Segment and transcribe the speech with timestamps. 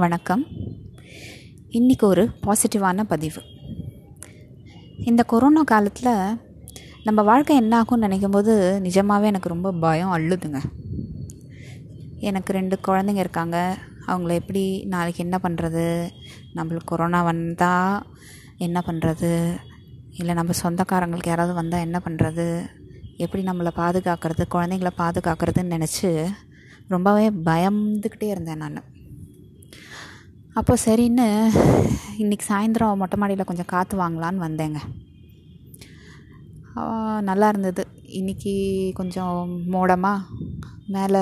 [0.00, 0.42] வணக்கம்.
[1.70, 3.40] இன்றைக்கி ஒரு பாசிட்டிவான பதிவு.
[5.04, 6.10] இந்த கொரோனா காலத்தில்
[7.04, 10.60] நம்ம வாழ்க்கை என்ன ஆகும்னு நினைக்கும் போது நிஜமாகவே எனக்கு ரொம்ப பயம் அள்ளுதுங்க
[12.18, 13.76] எனக்கு ரெண்டு குழந்தைங்க இருக்காங்க.
[14.06, 15.84] அவங்கள எப்படி நாளைக்கு என்ன பண்ணுறது
[16.54, 18.06] நம்மளுக்கு கொரோனா வந்தால்
[18.56, 19.56] என்ன பண்ணுறது
[20.10, 22.66] இல்லை நம்ம சொந்தக்காரங்களுக்கு யாராவது வந்தால் என்ன பண்ணுறது
[23.16, 24.46] எப்படி நம்மளை பாதுகாக்கிறது?
[24.54, 26.28] குழந்தைங்கள பாதுகாக்கிறதுன்னு நினச்சி
[26.88, 28.82] ரொம்பவே பயந்துக்கிட்டே இருந்தேன் நான்.
[30.58, 31.26] அப்போ சரின்னு
[32.22, 34.78] இன்றைக்கி சாயந்தரம் மொட்டை மாடியில் கொஞ்சம் காற்று வாங்கலான்னு வந்தேங்க.
[37.28, 37.82] நல்லா இருந்தது.
[38.20, 38.54] இன்றைக்கி
[38.98, 39.36] கொஞ்சம்
[39.74, 40.48] மோடமாக
[40.94, 41.20] மேலே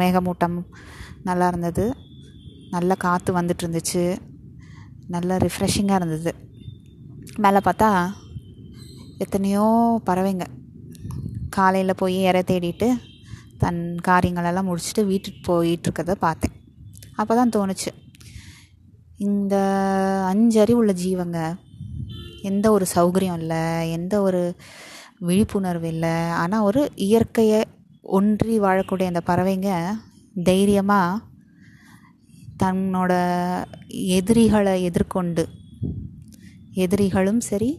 [0.00, 0.56] மேகமூட்டம்
[1.28, 1.84] நல்லா இருந்தது.
[2.74, 4.04] நல்ல காற்று வந்துட்டு இருந்துச்சு.
[5.14, 6.32] நல்ல ரிஃப்ரெஷிங்காக இருந்தது.
[7.46, 7.90] மேலே பார்த்தா
[9.24, 9.66] எத்தனையோ
[10.06, 10.46] பறவைங்க.
[11.58, 12.88] காலையில் போய் இற தேடிட்டு
[13.64, 16.56] தன் காரியங்களெல்லாம் முடிச்சுட்டு வீட்டுக்கு போயிட்டுருக்கத பார்த்தேன்.
[17.20, 17.92] அப்போ தான் தோணுச்சு.
[19.24, 19.54] இந்த
[20.28, 21.38] அஞ்சறிவு உள்ள ஜீவங்க
[22.42, 24.40] எந்த ஒரு சௌகரியம் இல்லை எந்த ஒரு
[25.20, 27.60] விழிப்புணர்வு இல்லை ஆனால் ஒரு இயற்கையை
[28.14, 29.70] ஒன்றி வாழக்கூடிய அந்த பறவைங்க
[30.42, 31.22] தைரியமாக
[32.56, 33.12] தன்னோட
[34.10, 35.44] எதிரிகளை எதிர்கொண்டு
[36.76, 37.70] எதிரிகளும் சரி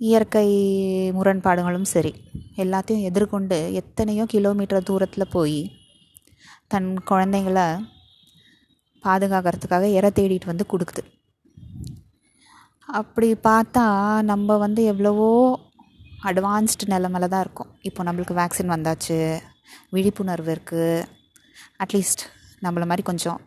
[0.00, 0.48] இயற்கை
[1.12, 2.12] முரண்பாடுகளும் சரி
[2.56, 5.60] எல்லாத்தையும் எதிர்கொண்டு எத்தனையோ கிலோமீட்டர் தூரத்தில் போய்
[6.68, 7.60] தன் குழந்தைங்கள
[9.06, 11.02] பாதுகாக்கிறதுக்காக இற தேடிட்டு வந்து கொடுக்குது.
[12.98, 13.84] அப்படி பார்த்தா
[14.30, 15.30] நம்ம வந்து எவ்வளவோ
[16.28, 17.70] அட்வான்ஸ்டு நிலமையில தான் இருக்கோம்.
[17.88, 19.18] இப்போ நம்மளுக்கு வேக்சின் வந்தாச்சு
[19.94, 21.04] விழிப்புணர்வு இருக்குது
[21.84, 22.22] அட்லீஸ்ட்
[22.64, 23.40] நம்மளை மாதிரி கொஞ்சம்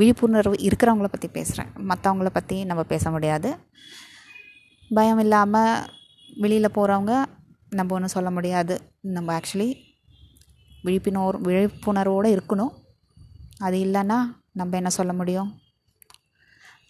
[0.00, 3.50] விழிப்புணர்வு இருக்கிறவங்கள பற்றி பேசுகிறேன் மற்றவங்கள பற்றி நம்ம பேச முடியாது.
[4.96, 5.84] பயம் இல்லாமல்
[6.42, 7.14] வெளியில் போகிறவங்க
[7.78, 8.74] நம்ம ஒன்றும் சொல்ல முடியாது.
[9.16, 9.68] நம்ம ஆக்சுவலி
[10.86, 12.72] விழிப்புணர் விழிப்புணர்வோடு இருக்கணும்.
[13.66, 14.18] அது இல்லைன்னா
[14.54, 15.50] நம்ம என்ன சொல்ல முடியும்?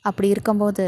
[0.08, 0.86] அப்படி இருக்கும்போது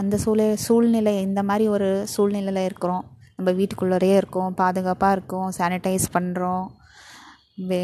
[0.00, 3.04] அந்த சூழ சூழ்நிலை இந்த மாதிரி ஒரு சூழ்நிலையில் இருக்கிறோம்.
[3.36, 6.64] நம்ம வீட்டுக்குள்ளரே இருக்கோம் பாதுகாப்பாக இருக்கோம் சானிடைஸ் பண்ணுறோம்
[7.70, 7.80] வே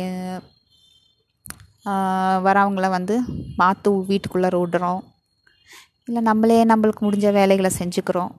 [2.47, 3.15] வரவங்கள வந்து
[3.61, 5.03] மாற்று வீட்டுக்குள்ளே விடுறோம்
[6.09, 8.33] இல்லை நம்மளே நம்மளுக்கு முடிஞ்ச வேலைகளை செஞ்சுக்கிறோம்.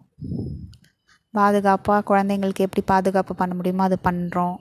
[1.33, 4.55] பாதுகாப்பாக குழந்தைங்களுக்கு எப்படி பாதுகாப்பு பண்ண முடியுமோ அது பண்ணுறோம்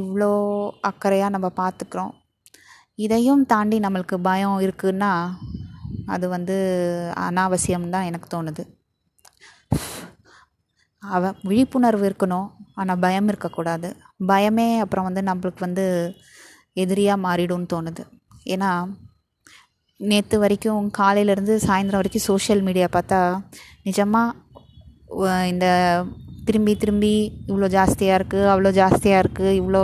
[0.00, 0.30] இவ்வளோ
[0.90, 2.12] அக்கறையாக நம்ம பார்த்துக்குறோம்
[2.98, 5.12] இதையும் தாண்டி நம்மளுக்கு பயம் இருக்குன்னா
[6.14, 6.56] அது வந்து
[7.26, 8.62] அனாவசியம் தான் எனக்கு தோணுது.
[11.02, 12.48] அவ விழிப்புணர்வு இருக்கணும்
[12.80, 13.88] ஆனால் பயம் இருக்கக்கூடாது.
[14.30, 15.84] பயமே அப்புறம் வந்து நம்மளுக்கு வந்து
[16.82, 18.02] எதிரியாக மாறிடும்னு தோணுது.
[18.54, 18.70] ஏன்னா
[20.00, 23.20] நேற்று வரைக்கும் காலையிலேருந்து சாயந்தரம் வரைக்கும் சோஷியல் மீடியா பார்த்தா
[23.88, 25.66] நிஜமாக இந்த
[26.48, 27.12] திரும்பி திரும்பி
[27.50, 29.82] இவ்வளோ ஜாஸ்தியாக இருக்குது அவ்வளோ ஜாஸ்தியாக இருக்குது இவ்வளோ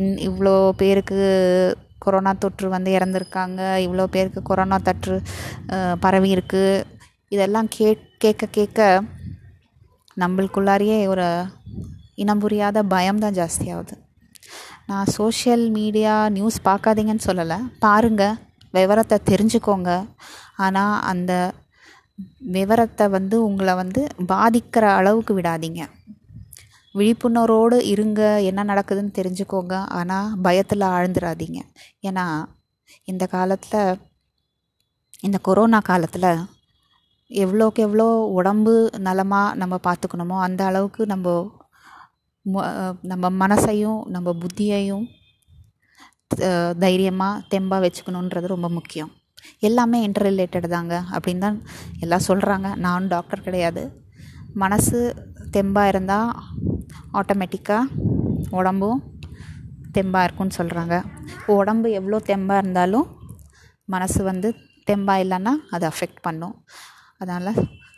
[0.00, 1.20] இன் இவ்வளோ பேருக்கு
[2.06, 3.60] கொரோனா தொற்று வந்து இறந்துருக்காங்க.
[3.86, 5.16] இவ்வளோ பேருக்கு கொரோனா தொற்று
[6.04, 6.84] பரவி இருக்குது
[7.34, 7.88] இதெல்லாம் கே
[8.24, 8.80] கேட்க கேட்க
[10.22, 11.28] நம்மளுக்குள்ளாரியே ஒரு
[12.22, 13.94] இனம் புரியாத பயம் தான் ஜாஸ்தியாகுது
[14.90, 17.58] நான் சோஷியல் மீடியா நியூஸ் பார்க்காதீங்கன்னு சொல்லலை.
[17.84, 18.38] பாருங்கள்
[18.76, 19.90] விவரத்தை தெரிஞ்சுக்கோங்க.
[20.64, 21.32] ஆனால் அந்த
[22.56, 24.02] விவரத்தை வந்து உங்களை வந்து
[24.32, 25.82] பாதிக்கிற அளவுக்கு விடாதீங்க.
[26.98, 28.20] விழிப்புணர்வோடு இருங்க
[28.50, 29.74] என்ன நடக்குதுன்னு தெரிஞ்சுக்கோங்க.
[29.98, 31.60] ஆனால் பயத்தில் ஆழ்ந்துடாதீங்க
[32.08, 32.26] ஏன்னா
[33.10, 33.98] இந்த காலத்தில்
[35.26, 36.30] இந்த கொரோனா காலத்தில்
[37.30, 38.06] எவ்வளோக்கு எவ்வளோ
[38.38, 38.74] உடம்பு
[39.06, 41.36] நலமாக நம்ம பார்த்துக்கணுமோ அந்த அளவுக்கு நம்ம
[43.12, 45.06] நம்ம மனசையும் நம்ம புத்தியையும்
[46.84, 49.10] தைரியமாக தெம்பாக வச்சுக்கணுன்றது ரொம்ப முக்கியம்.
[49.68, 50.94] எல்லாமே இன்டர் ரிலேட்டட் தாங்க.
[51.14, 51.58] அப்படின்னு தான்
[52.04, 53.82] எல்லாம் சொல்கிறாங்க நானும் டாக்டர் கிடையாது.
[54.62, 55.00] மனசு
[55.56, 56.30] தெம்பாக இருந்தால்
[57.18, 57.84] ஆட்டோமேட்டிக்காக
[58.50, 59.00] உடம்பும்
[59.94, 60.96] தெம்பாக இருக்கும்னு சொல்கிறாங்க
[61.46, 63.06] உடம்பு எவ்வளோ தெம்பாக இருந்தாலும்
[63.84, 64.48] மனசு வந்து
[64.90, 66.54] தெம்பாக இல்லைன்னா அது அஃபெக்ட் பண்ணும்.
[67.18, 67.54] அதனால்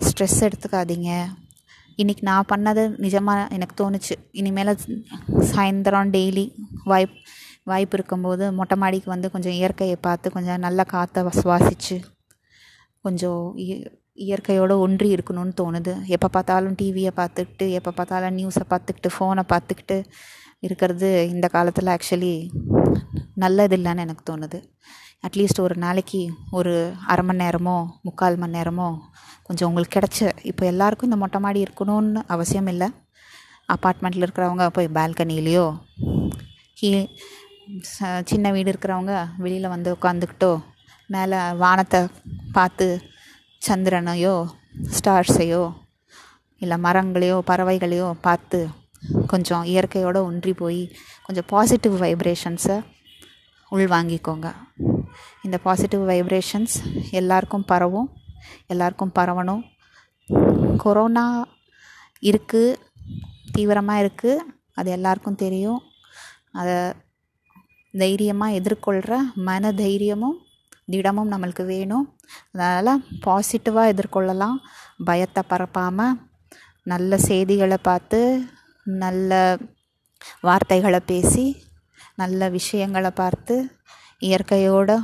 [0.09, 1.11] ஸ்ட்ரெஸ் எடுத்துக்காதீங்க.
[1.97, 4.15] இன்றைக்கி நான் பண்ணது நிஜமாக எனக்கு தோணுச்சு.
[4.33, 4.73] இனிமேல்
[5.53, 6.45] சாயந்தரம் டெய்லி
[6.85, 7.17] வாய்ப்
[7.65, 11.97] வாய்ப்பு இருக்கும்போது மொட்டை மாடிக்கு வந்து கொஞ்சம் இயற்கையை பார்த்து கொஞ்சம் நல்ல காற்றை சுவாசித்து
[13.03, 13.43] கொஞ்சம்
[14.27, 15.93] இயற்கையோடு ஒன்றி இருக்கணும்னு தோணுது.
[16.15, 19.97] எப்போ பார்த்தாலும் டிவியை பார்த்துக்கிட்டு எப்போ பார்த்தாலும் நியூஸை பார்த்துக்கிட்டு ஃபோனை பார்த்துக்கிட்டு
[20.67, 22.33] இருக்கிறது இந்த காலத்தில் ஆக்சுவலி
[23.43, 24.59] நல்லது இல்லைன்னு எனக்கு தோணுது.
[25.27, 26.23] அட்லீஸ்ட் ஒரு நாளைக்கு
[26.59, 26.73] ஒரு
[27.13, 27.77] அரை மணி நேரமோ
[28.07, 28.89] முக்கால் மணி நேரமோ
[29.47, 30.21] கொஞ்சம் உங்களுக்கு கிடச்ச.
[30.51, 32.89] இப்போ எல்லாருக்கும் இந்த மொட்டை மாடி இருக்கணும்னு அவசியம் இல்லை.
[33.75, 35.67] அப்பார்ட்மெண்ட்டில் இருக்கிறவங்க போய் பால்கனிலேயோ
[36.81, 36.91] கீ
[38.31, 39.15] சின்ன வீடு இருக்கிறவங்க
[39.45, 40.53] வெளியில் வந்து உட்காந்துக்கிட்டோ
[41.11, 42.01] மேலே வானத்தை
[42.57, 42.87] பார்த்து
[43.67, 44.35] சந்திரனையோ
[44.97, 45.63] ஸ்டார்ஸையோ
[46.63, 48.61] இல்லை மரங்களையோ பறவைகளையோ பார்த்து
[49.33, 50.81] கொஞ்சம் இயற்கையோடு ஒன்றி போய்
[51.27, 52.77] கொஞ்சம் பாசிட்டிவ் வைப்ரேஷன்ஸை
[53.77, 54.49] உள்வாங்கிக்கோங்க.
[55.47, 56.77] இந்த பாசிட்டிவ் வைப்ரேஷன்ஸ்
[57.21, 58.09] எல்லாருக்கும் பரவும்
[58.73, 59.63] எல்லாருக்கும் பரவணும்.
[60.85, 61.25] கொரோனா
[62.29, 62.79] இருக்குது
[63.55, 64.45] தீவிரமாக இருக்குது
[64.79, 65.81] அது எல்லாருக்கும் தெரியும்.
[66.61, 66.77] அதை
[68.03, 69.17] தைரியமாக எதிர்கொள்கிற
[69.49, 70.39] மன தைரியமும்
[70.91, 72.07] திடமும் நம்மளுக்கு வேணும்.
[72.53, 74.59] அதனால் பாசிட்டிவாக எதிர்கொள்ளலாம்.
[75.09, 76.19] பயத்தை பரப்பாமல்
[76.93, 78.21] நல்ல செய்திகளை பார்த்து
[78.85, 79.33] நல்ல
[80.41, 81.47] வார்த்தைகளை பேசி
[82.21, 83.55] நல்ல விஷயங்களை பார்த்து
[84.19, 84.97] இயற்கையோடு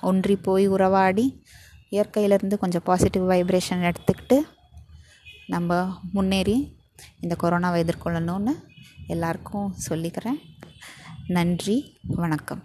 [0.00, 1.24] ஒன்றி போய் உறவாடி
[1.90, 4.38] இயற்கையிலேருந்து கொஞ்சம் பாசிட்டிவ் வைப்ரேஷன் எடுத்துக்கிட்டு
[5.46, 5.78] நம்ம
[6.12, 6.56] முன்னேறி
[7.20, 8.54] இந்த கொரோனாவை எதிர்கொள்ளணும்னு
[9.06, 10.40] எல்லாருக்கும் சொல்லிக்கிறேன்.
[11.26, 11.76] நன்றி
[12.22, 12.62] வணக்கம்.